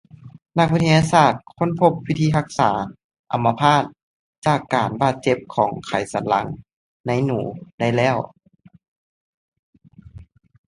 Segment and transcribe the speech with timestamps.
[0.57, 2.71] ນັກວິທະຍາສາດຄົ້ນພົບວິທີຮັກສາ
[3.33, 3.83] ອຳມະພາດ
[4.45, 6.47] ຈາກການບາດເຈັບຂອງໄຂສັນຫຼັງ
[7.07, 7.39] ໃນໜູ
[7.79, 8.17] ໄດ້ແລ້ວ